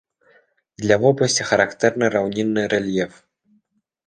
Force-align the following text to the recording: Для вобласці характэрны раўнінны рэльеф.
Для 0.85 0.97
вобласці 1.03 1.47
характэрны 1.51 2.05
раўнінны 2.17 2.61
рэльеф. 2.75 3.13